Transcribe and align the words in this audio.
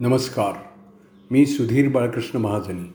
नमस्कार. 0.00 0.52
मी 1.30 1.46
सुधीर 1.46 1.88
बाळकृष्ण 1.88 2.38
महाजनी. 2.38 2.92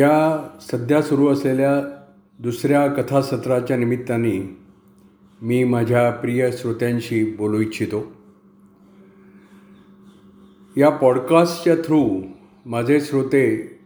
या 0.00 0.48
सध्या 0.60 1.02
सुरू 1.02 1.28
असलेल्या 1.28 2.02
दुसऱ्या 2.38 2.86
कथासत्राच्या 2.86 3.76
निमित्ताने 3.76 4.56
मी 5.42 5.64
माझ्या 5.64 6.10
प्रिय 6.10 6.50
श्रोत्यांशी 6.52 7.36
बोलू 7.36 7.58
इच्छितो. 7.58 8.12
या 10.76 10.90
पॉडकास्टच्या 10.90 11.74
थ्रू 11.74 12.22
माझे 12.66 13.00
श्रोते 13.00 13.78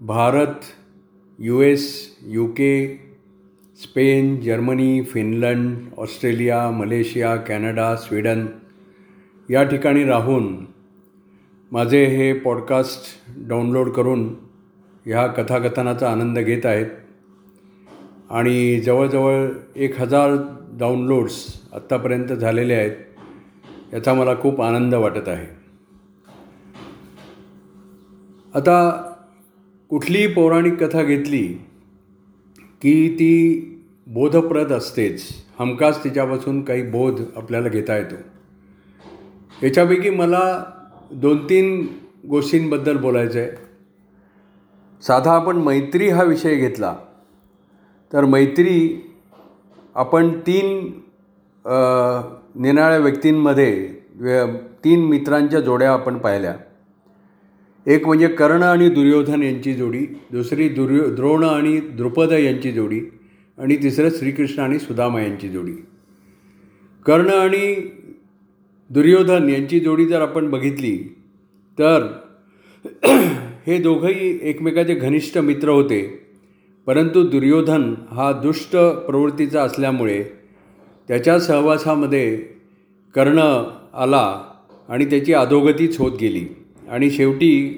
Bharat 0.00 0.54
U 1.38 1.60
S 1.60 2.16
U 2.20 2.46
K 2.46 3.00
Spain 3.82 4.40
Germany 4.40 5.02
Finland 5.02 5.76
Australia 5.96 6.70
Malaysia 6.70 7.36
Canada 7.36 7.96
Sweden 7.96 8.46
या 9.52 9.62
ठिकाणी 9.62 10.04
राहून 10.04 10.66
माझे 11.72 12.04
हे 12.04 12.32
पॉडकास्ट 12.32 13.00
डाउनलोड 13.36 13.90
करून 13.90 14.34
ह्या 15.06 15.26
कथाकथनाचा 15.26 16.12
आनंद 16.12 16.38
घेत 16.38 16.66
आहेत. 16.66 16.86
आणि 18.30 18.80
जवळजवळ 18.80 19.48
एक 19.76 20.00
हजार 20.00 20.30
डाउनलोड्स 20.72 21.62
आत्तापर्यंत 21.72 22.26
झालेले 22.26 22.74
आहेत 22.74 22.90
याचा 23.94 24.14
मला 24.14 24.40
खूप 24.40 24.62
आनंद 24.62 24.94
वाटत 24.94 25.28
आहे. 25.28 25.46
आता 28.54 28.90
कुठलीही 29.88 30.26
पौराणिक 30.26 30.84
कथा 30.84 31.02
घेतली 31.02 31.46
की 32.82 33.14
ती 33.14 33.60
बोधप्रद 34.06 34.72
असतेच 34.72 35.22
हमखास 35.58 36.04
तिच्यापासून 36.04 36.62
काही 36.62 36.82
बोध 36.82 37.20
आपल्याला 37.36 37.68
घेता 37.68 37.96
येतो. 37.96 38.31
याच्यापैकी 39.62 40.10
मला 40.10 40.42
दोन 41.12 41.44
तीन 41.48 41.86
गोष्टींबद्दल 42.28 42.96
बोलायचं 42.96 43.38
आहे. 43.38 43.50
साधा 45.02 45.32
आपण 45.32 45.56
मैत्री 45.56 46.08
हा 46.08 46.22
विषय 46.22 46.54
घेतला. 46.56 46.94
तर 48.12 48.24
मैत्री 48.24 48.78
आपण 49.94 50.28
तीन 50.46 50.90
निनाळ्या 52.62 52.98
व्यक्तींमध्ये 52.98 53.86
तीन 54.84 55.04
मित्रांच्या 55.08 55.60
जोड्या 55.60 55.92
आपण 55.92 56.18
पाहिल्या. 56.18 56.54
एक 57.86 58.06
म्हणजे 58.06 58.28
कर्ण 58.28 58.62
आणि 58.62 58.88
दुर्योधन 58.88 59.42
यांची 59.42 59.74
जोडी 59.74 60.04
दुसरी 60.32 60.68
दुर्यो 60.68 61.08
द्रोण 61.14 61.44
आणि 61.44 61.78
द्रुपद 61.92 62.32
यांची 62.32 62.72
जोडी 62.72 63.00
आणि 63.58 63.76
तिसरं 63.82 64.10
श्रीकृष्ण 64.10 64.62
आणि 64.62 64.78
सुदामा 64.78 65.20
यांची 65.22 65.48
जोडी. 65.48 65.72
कर्ण 67.06 67.30
आणि 67.30 67.74
दुर्योधन 68.92 69.48
यांची 69.48 69.80
जोडी 69.80 70.06
जर 70.06 70.20
आपण 70.20 70.50
बघितली 70.50 70.96
तर 71.78 72.06
हे 73.66 73.78
दोघंही 73.78 74.38
एकमेकाचे 74.42 74.94
घनिष्ठ 74.94 75.38
मित्र 75.38 75.68
होते. 75.68 76.28
परंतु 76.86 77.22
दुर्योधन 77.22 77.94
हा 78.10 78.32
दुष्ट 78.32 78.76
प्रवृत्तीचा 78.76 79.62
असल्यामुळे 79.62 80.22
त्याच्या 81.08 81.40
सहवासामध्ये 81.40 82.36
कर्ण 83.14 83.38
आला 83.94 84.42
आणि 84.88 85.04
त्याची 85.04 85.32
अधोगतीच 85.32 85.98
होत 85.98 86.12
गेली 86.20 86.46
आणि 86.88 87.10
शेवटी 87.10 87.68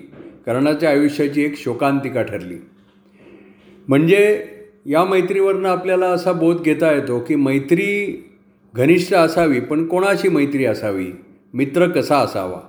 कर्णाच्या 0.47 0.91
आयुष्याची 0.91 1.45
एक 1.45 1.59
शोकांतिका 1.59 2.23
ठरली. 2.23 2.57
म्हणजे 3.89 4.47
या 4.87 5.05
मैत्रीवरनं 5.05 5.69
आपल्याला 5.69 6.07
असा 6.07 6.33
बोध 6.33 6.63
घेता 6.63 6.93
येतो 6.93 7.19
की 7.19 7.35
मैत्री 7.35 8.21
घनिष्ठ 8.75 9.15
असावी 9.15 9.61
पण 9.61 9.87
कोणाशी 9.87 10.29
मैत्री 10.29 10.65
असावी? 10.65 11.07
मित्र 11.55 11.89
कसा 11.89 12.19
असावा? 12.19 12.61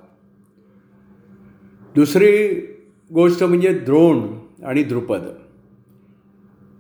दुसरी 1.95 2.55
गोष्ट 3.13 3.43
म्हणजे 3.43 3.73
द्रोण 3.73 4.19
आणि 4.65 4.83
द्रुपद. 4.83 5.21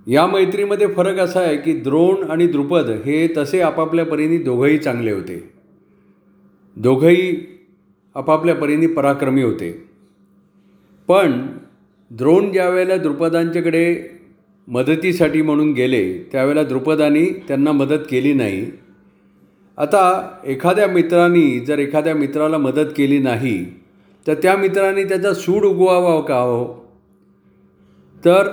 या 0.07 0.27
मैत्रीमध्ये 0.27 0.87
फरक 0.87 1.19
असा 1.19 1.39
आहे 1.39 1.57
की 1.57 1.73
द्रोण 1.73 2.31
आणि 2.31 2.47
द्रुपद 2.47 2.89
हे 3.05 3.33
तसे 3.37 3.61
आपापल्या 3.61 4.05
परीने 4.05 4.37
दोघंही 4.37 4.77
चांगले 4.77 5.11
होते. 5.11 5.51
दोघंही 6.75 7.57
आपापल्या 8.15 8.55
परीने 8.55 8.87
पराक्रमी 8.87 9.43
होते. 9.43 9.85
पण 11.07 11.47
द्रोण 12.11 12.51
ज्या 12.51 12.69
वेळेला 12.69 12.97
द्रुपदांच्याकडे 12.97 14.09
मदतीसाठी 14.67 15.41
म्हणून 15.41 15.71
गेले 15.71 16.29
त्यावेळेला 16.31 16.63
द्रुपदांनी 16.63 17.25
त्यांना 17.47 17.71
मदत 17.71 17.99
केली 18.09 18.33
नाही. 18.33 18.84
आता 19.77 20.01
एखाद्या 20.45 20.87
मित्रांनी 20.87 21.59
जर 21.59 21.79
एखाद्या 21.79 22.15
मित्राला 22.15 22.57
मदत 22.57 22.91
केली 22.97 23.17
नाही 23.19 23.63
तर 24.27 24.33
त्या 24.33 24.55
मित्रांनी 24.57 25.03
त्याचा 25.03 25.33
सूड 25.33 25.65
उगवावा 25.65 26.19
का 26.21 26.39
हो? 26.39 26.73
तर 28.25 28.47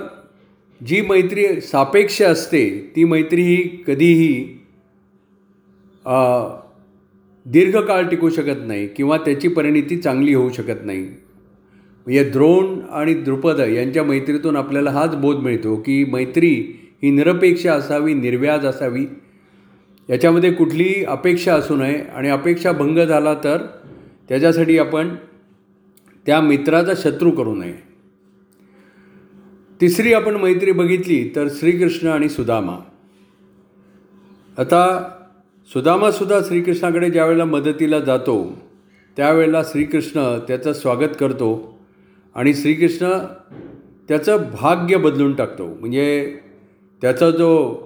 जी 0.81 1.01
मैत्री 1.01 1.61
सापेक्ष 1.61 2.21
असते 2.21 2.91
ती 2.95 3.03
मैत्री 3.03 3.41
ही 3.41 3.55
कधीही 3.87 4.43
दीर्घकाळ 7.45 8.07
टिकू 8.07 8.29
शकत 8.29 8.65
नाही 8.65 8.87
किंवा 8.87 9.17
त्याची 9.17 9.47
परिणिती 9.47 9.97
चांगली 9.97 10.33
होऊ 10.33 10.49
शकत 10.49 10.85
नाही. 10.85 11.01
म्हणजे 12.07 12.23
द्रोण 12.23 12.79
आणि 12.91 13.13
द्रुपद 13.13 13.59
यांच्या 13.59 14.03
मैत्रीतून 14.03 14.55
आपल्याला 14.55 14.91
हाच 14.91 15.15
बोध 15.15 15.37
मिळतो 15.37 15.75
की 15.75 16.03
मैत्री 16.05 16.53
ही 17.03 17.11
निरपेक्ष 17.11 17.67
असावी 17.67 18.13
निर्व्याज 18.13 18.65
असावी 18.65 19.05
याच्यामध्ये 20.09 20.51
कुठलीही 20.53 21.03
अपेक्षा 21.05 21.55
असू 21.55 21.75
नये 21.75 21.99
आणि 22.15 22.29
अपेक्षा 22.29 22.71
भंग 22.71 22.97
झाला 22.97 23.33
तर 23.33 23.57
त्याच्यासाठी 24.29 24.77
आपण 24.77 25.15
त्या 26.25 26.41
मित्राचा 26.41 26.93
शत्रू 26.97 27.31
करू 27.31 27.55
नये. 27.55 27.73
तिसरी 29.81 30.13
आपण 30.13 30.35
मैत्री 30.35 30.71
बघितली 30.71 31.31
तर 31.35 31.47
श्रीकृष्ण 31.51 32.07
आणि 32.07 32.29
सुदामा. 32.29 32.77
आता 34.57 35.09
सुदामासुद्धा 35.73 36.39
श्रीकृष्णाकडे 36.47 37.09
ज्यावेळेला 37.09 37.45
मदतीला 37.45 37.99
जातो 37.99 38.57
त्यावेळेला 39.17 39.63
श्रीकृष्ण 39.63 40.39
त्याचं 40.47 40.73
स्वागत 40.73 41.15
करतो 41.19 41.79
आणि 42.35 42.53
श्रीकृष्ण 42.53 43.07
त्याचं 44.07 44.37
भाग्य 44.61 44.97
बदलून 44.97 45.35
टाकतो. 45.35 45.67
म्हणजे 45.79 46.37
त्याचा 47.01 47.29
जो 47.31 47.77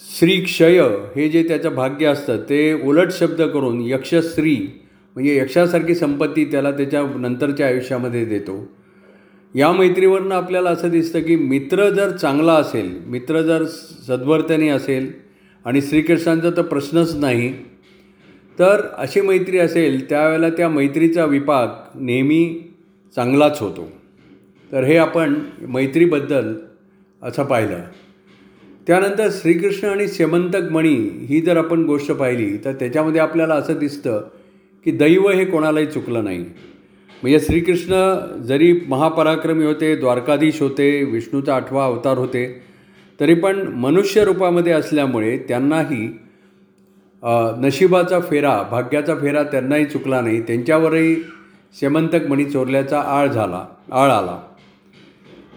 श्रीक्षय 0.00 0.80
हे 1.16 1.28
जे 1.28 1.42
त्याचं 1.42 1.74
भाग्य 1.74 2.06
असतं 2.06 2.36
ते 2.48 2.72
उलट 2.82 3.12
शब्द 3.12 3.42
करून 3.42 3.80
यक्षस्त्री 3.80 4.56
म्हणजे 5.16 5.36
यक्षासारखी 5.36 5.94
संपत्ती 5.94 6.44
त्याला 6.44 6.70
त्याच्या 6.70 7.02
नंतरच्या 7.16 7.66
आयुष्यामध्ये 7.66 8.24
देतो. 8.24 8.56
या 9.54 9.72
मैत्रीवरनं 9.72 10.34
आपल्याला 10.34 10.70
असं 10.70 10.90
दिसतं 10.90 11.20
की 11.20 11.36
मित्र 11.36 11.88
जर 11.90 12.10
चांगला 12.10 12.52
असेल 12.52 12.90
मित्र 13.06 13.42
जर 13.42 13.64
सद्वर्तनी 14.06 14.68
असेल 14.68 15.10
आणि 15.64 15.82
श्रीकृष्णांचा 15.82 16.50
तर 16.50 16.62
प्रश्नच 16.62 17.14
नाही 17.14 17.52
तर 18.58 18.80
अशी 18.96 19.20
मैत्री 19.20 19.58
असेल 19.58 20.08
त्यावेळेला 20.08 20.50
त्या 20.50 20.68
मैत्रीचा 20.68 21.24
विपाक 21.24 21.88
नेहमी 21.94 22.74
चांगलाच 23.16 23.60
होतो. 23.60 23.90
तर 24.72 24.84
हे 24.84 24.96
आपण 24.96 25.34
मैत्रीबद्दल 25.60 26.54
असं 27.22 27.44
पाहिलं. 27.44 27.80
त्यानंतर 28.86 29.28
श्रीकृष्ण 29.32 29.88
आणि 29.88 30.06
सेमंतक 30.08 30.70
मणी 30.72 30.94
ही 31.28 31.40
जर 31.40 31.56
आपण 31.56 31.84
गोष्ट 31.84 32.12
पाहिली 32.12 32.56
तर 32.64 32.72
त्याच्यामध्ये 32.72 33.20
आपल्याला 33.20 33.54
असं 33.54 33.78
दिसतं 33.78 34.20
की 34.86 34.90
दैव 34.90 35.28
हे 35.28 35.44
कोणालाही 35.44 35.86
चुकलं 35.86 36.24
नाही. 36.24 36.38
म्हणजे 37.22 37.40
श्रीकृष्ण 37.40 37.94
जरी 38.46 38.72
महापराक्रमी 38.88 39.64
होते 39.64 39.94
द्वारकाधीश 39.96 40.60
होते 40.62 41.02
विष्णूचा 41.04 41.54
आठवा 41.54 41.84
अवतार 41.84 42.18
होते 42.18 42.46
तरी 43.20 43.34
पण 43.34 43.60
मनुष्य 43.76 44.24
रूपामध्ये 44.24 44.72
असल्यामुळे 44.72 45.36
त्यांनाही 45.48 46.06
नशिबाचा 47.60 48.18
फेरा 48.20 48.60
भाग्याचा 48.70 49.14
फेरा 49.20 49.42
त्यांनाही 49.42 49.84
चुकला 49.84 50.20
नाही. 50.20 50.40
त्यांच्यावरही 50.40 51.14
सेमंतक 51.80 52.26
मणी 52.28 52.44
चोरल्याचा 52.44 53.00
आळ 53.00 53.28
झाला 53.28 53.64
आळ 53.92 54.10
आला. 54.10 54.38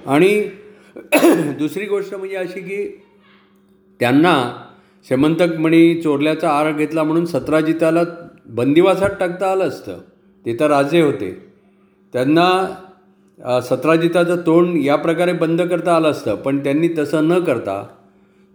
आणि 0.08 0.50
दुसरी 1.60 1.86
गोष्ट 1.86 2.14
म्हणजे 2.16 2.36
अशी 2.36 2.62
की 2.62 2.84
त्यांना 4.00 4.36
शेमंतकमणी 5.10 6.02
चोरल्याचा 6.02 6.50
आर 6.50 6.72
घेतला 6.72 7.04
म्हणून 7.04 7.26
सत्राजिताला 7.26 8.02
बंदिवासात 8.48 9.10
टाकता 9.20 9.52
आलं 9.52 9.68
असतं. 9.68 9.98
ते 10.46 10.56
तर 10.60 10.68
राजे 10.68 11.02
होते. 11.02 11.32
त्यांना 12.14 13.62
सत्राजिताचं 13.62 14.38
तोंड 14.46 14.78
या 14.78 14.96
प्रकारे 14.96 15.34
बंद 15.34 15.62
करता 15.62 15.96
आलं 15.96 16.12
असतं 16.12 16.36
पण 16.36 16.64
त्यांनी 16.64 16.88
तसं 16.98 17.28
न 17.28 17.40
करता 17.40 17.84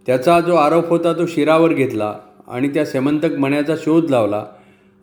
त्याचा 0.07 0.39
जो 0.39 0.55
आरोप 0.55 0.89
होता 0.89 1.13
तो 1.13 1.25
शिरावर 1.25 1.73
घेतला 1.73 2.13
आणि 2.47 2.67
त्या 2.69 2.85
सेमंतक 2.85 3.37
मण्याचा 3.39 3.75
शोध 3.75 4.09
लावला. 4.09 4.43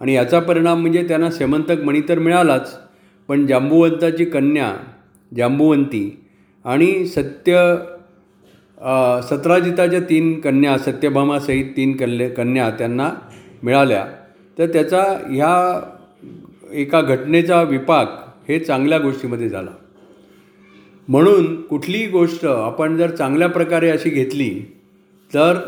आणि 0.01 0.15
याचा 0.15 0.41
परिणाम 0.41 0.81
म्हणजे 0.81 1.07
त्यांना 1.09 1.31
सेमंतक 1.31 1.83
मणी 1.85 2.01
तर 2.09 2.19
मिळालाच 2.19 2.75
पण 3.29 3.47
जांबुवंताची 3.47 4.25
कन्या 4.25 4.73
जांबुवंती 5.37 6.05
आणि 6.65 7.07
सत्य 7.07 7.75
सतराजिताच्या 9.23 10.01
तीन 10.01 10.41
कन्या 10.41 10.77
सत्यभामासहित 10.79 11.65
तीन 11.77 11.97
कल्ले 11.97 12.29
कन्या 12.29 12.71
त्यांना 12.71 13.11
मिळाल्या. 13.63 14.05
तर 14.59 14.67
त्याचा 14.67 15.03
ह्या 15.31 15.81
एका 16.73 17.01
घटनेचा 17.01 17.63
विपाक 17.63 18.09
हे 18.49 18.59
चांगल्या 18.59 18.99
गोष्टीमध्ये 18.99 19.49
झाला. 19.49 19.71
म्हणून 21.09 21.61
कुठलीही 21.63 22.07
गोष्ट 22.07 22.45
आपण 22.47 22.97
जर 22.97 23.11
चांगल्या 23.11 23.49
प्रकारे 23.49 23.91
अशी 23.91 24.11
घेतली 24.11 24.51
तर 25.31 25.59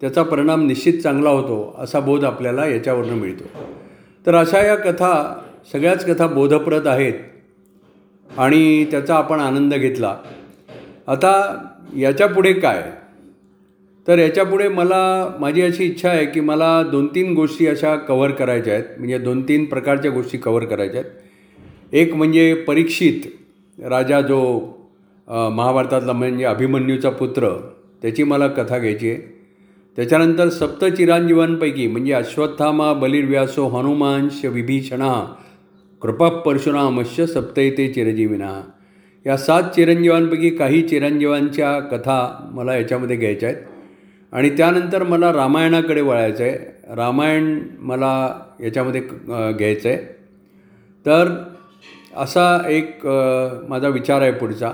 त्याचा 0.00 0.22
परिणाम 0.22 0.66
निश्चित 0.66 1.00
चांगला 1.00 1.30
होतो 1.30 1.74
असा 1.78 2.00
बोध 2.00 2.24
आपल्याला 2.24 2.66
याच्यावरनं 2.66 3.14
मिळतो. 3.14 3.44
तर 4.26 4.34
अशा 4.34 4.62
या 4.62 4.76
कथा 4.76 5.12
सगळ्याच 5.72 6.06
कथा 6.06 6.26
बोधप्रद 6.26 6.86
आहेत 6.86 7.14
आणि 8.30 8.84
त्याचा 8.84 9.14
आपण 9.14 9.40
आनंद 9.40 9.74
घेतला. 9.74 10.16
आता 11.10 11.32
याच्यापुढे 11.96 12.52
काय? 12.52 12.82
तर 14.08 14.18
याच्यापुढे 14.18 14.68
मला 14.68 15.36
माझी 15.40 15.62
अशी 15.62 15.84
इच्छा 15.84 16.08
आहे 16.10 16.26
की 16.26 16.40
मला 16.40 16.82
दोन 16.82 17.06
तीन 17.06 17.34
गोष्टी 17.34 17.66
अशा 17.66 17.94
कवर 18.08 18.30
करायच्या 18.30 18.74
आहेत. 18.74 18.84
म्हणजे 18.98 19.18
दोन 19.18 19.42
तीन 19.48 19.64
प्रकारच्या 19.64 20.10
गोष्टी 20.10 20.38
कवर 20.38 20.64
करायच्या 20.64 21.00
आहेत. 21.00 21.10
एक 21.92 22.14
म्हणजे 22.14 22.52
परीक्षित 22.66 23.26
राजा 23.78 24.20
जो 24.20 24.40
महाभारतातला 25.28 26.12
म्हणजे 26.12 26.44
अभिमन्यूचा 26.44 27.10
पुत्र 27.10 27.50
त्याची 28.02 28.22
मला 28.24 28.46
कथा 28.48 28.78
घ्यायची 28.78 29.10
आहे. 29.10 29.18
त्याच्यानंतर 29.98 30.48
सप्तचिरांजीवांपैकी 30.48 31.86
म्हणजे 31.86 32.12
अश्वत्थामा 32.12 32.92
बलिर्व्यासो 32.92 33.68
हनुमांश 33.68 34.44
विभीषणा 34.44 35.14
कृपा 36.02 36.28
परशुरामश्य 36.40 37.26
सप्तैते 37.26 37.92
चिरंजीविना. 37.92 38.60
या 39.26 39.36
सात 39.36 39.62
चिरंजीवांपैकी 39.74 40.50
काही 40.50 40.82
चिरंजीवांच्या 40.88 41.78
कथा 41.88 42.50
मला 42.54 42.76
याच्यामध्ये 42.76 43.16
घ्यायच्या 43.16 43.48
आहेत. 43.48 43.62
आणि 44.32 44.50
त्यानंतर 44.56 45.02
मला 45.02 45.32
रामायणाकडे 45.32 46.00
वळायचं 46.00 46.44
आहे. 46.44 46.58
रामायण 46.96 47.58
मला 47.78 48.12
याच्यामध्ये 48.60 49.00
घ्यायचं 49.00 49.88
आहे. 49.88 49.96
तर 51.06 51.28
असा 52.16 52.60
एक 52.68 53.06
माझा 53.68 53.88
विचार 53.88 54.22
आहे 54.22 54.32
पुढचा. 54.32 54.72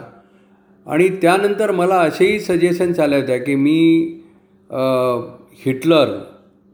आणि 0.86 1.08
त्यानंतर 1.22 1.70
मला 1.70 1.96
असेही 2.00 2.38
सजेशन्स 2.40 3.00
आले 3.00 3.16
होत्या 3.16 3.36
की 3.38 3.54
मी 3.54 4.20
हिटलर 5.64 6.16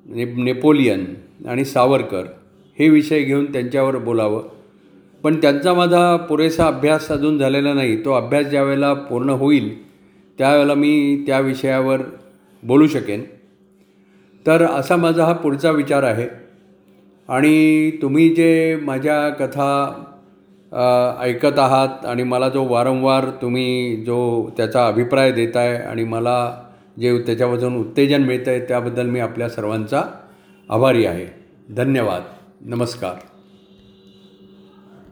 ने 0.07 0.25
नेपोलियन 0.45 1.05
आणि 1.49 1.65
सावरकर 1.65 2.25
हे 2.79 2.89
विषय 2.89 3.23
घेऊन 3.23 3.53
त्यांच्यावर 3.53 3.97
बोलावं. 3.99 4.43
पण 5.23 5.41
त्यांचा 5.41 5.75
माझा 5.75 6.17
पुरेसा 6.17 6.67
अभ्यास 6.67 7.11
अजून 7.13 7.39
झालेला 7.39 7.73
नाही. 7.75 8.05
तो 8.05 8.13
अभ्यास 8.13 8.47
ज्यावेळेला 8.47 8.93
पूर्ण 8.95 9.31
होईल 9.31 9.93
त्यावेळेला 10.39 10.75
मी 10.75 11.25
त्या 11.27 11.41
विषयावर 11.41 12.01
बोलू 12.63 12.87
शकेन. 12.87 13.25
तर 14.47 14.63
असा 14.63 14.97
माझा 14.97 15.25
हा 15.25 15.33
पुढचा 15.33 15.71
विचार 15.71 16.03
आहे. 16.03 16.29
आणि 17.29 17.91
तुम्ही 18.03 18.29
जे 18.29 18.77
माझ्या 18.83 19.29
कथा 19.29 20.05
ऐकत 21.21 21.59
आहात 21.59 22.07
आणि 22.07 22.23
मला 22.23 22.49
जो 22.49 22.65
वारंवार 22.65 23.29
तुम्ही 23.43 23.97
जो 23.97 24.51
त्याचा 24.57 24.87
अभिप्राय 24.87 25.33
देताय 25.33 25.77
आणि 25.77 26.05
मला 26.05 26.63
जे 27.01 27.19
त्याच्यापासून 27.19 27.77
उत्तेजन 27.77 28.23
मिळतं 28.23 28.51
आहे 28.51 28.61
त्याबद्दल 28.61 29.07
मी 29.07 29.21
आपल्या 29.21 29.49
सर्वांचा 29.49 30.03
आभारी 30.71 31.05
आहे. 31.07 31.27
धन्यवाद. 31.75 32.23
नमस्कार. 32.61 33.32